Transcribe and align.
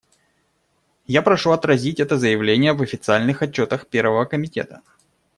Я 1.05 1.21
прошу 1.21 1.51
отразить 1.51 1.99
это 1.99 2.17
заявление 2.17 2.73
в 2.73 2.81
официальных 2.81 3.43
отчетах 3.43 3.85
Первого 3.85 4.25
комитета. 4.25 4.81